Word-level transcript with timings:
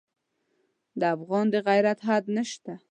د 0.99 1.01
افغان 1.15 1.45
د 1.53 1.55
غیرت 1.67 1.99
حد 2.07 2.23
نه 2.35 2.43
شته. 2.51 2.73